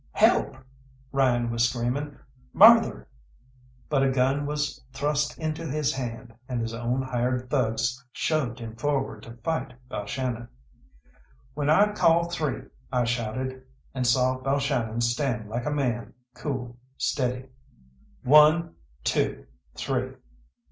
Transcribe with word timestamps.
"Help!" 0.13 0.57
Ryan 1.11 1.51
was 1.51 1.69
screaming. 1.69 2.17
"Murther!" 2.53 3.07
But 3.87 4.01
a 4.01 4.09
gun 4.09 4.47
was 4.47 4.83
thrust 4.91 5.37
into 5.37 5.63
his 5.67 5.93
hand, 5.93 6.33
and 6.49 6.59
his 6.59 6.73
own 6.73 7.03
hired 7.03 7.51
thugs 7.51 8.03
shoved 8.11 8.57
him 8.57 8.75
forward 8.77 9.21
to 9.21 9.37
fight 9.43 9.75
Balshannon. 9.89 10.47
"When 11.53 11.69
I 11.69 11.91
call 11.93 12.31
'Three!'" 12.31 12.63
I 12.91 13.03
shouted, 13.03 13.61
and 13.93 14.07
saw 14.07 14.39
Balshannon 14.39 15.01
stand 15.01 15.51
like 15.51 15.67
a 15.67 15.71
man, 15.71 16.15
cool, 16.33 16.77
steady. 16.97 17.49
"One, 18.23 18.73
two, 19.03 19.45
three!" 19.75 20.13